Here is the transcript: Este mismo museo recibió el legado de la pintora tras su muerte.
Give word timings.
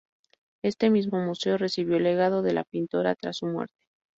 Este 0.63 0.89
mismo 0.89 1.19
museo 1.19 1.59
recibió 1.59 1.97
el 1.97 2.01
legado 2.05 2.41
de 2.41 2.53
la 2.53 2.63
pintora 2.63 3.13
tras 3.13 3.37
su 3.37 3.45
muerte. 3.45 3.83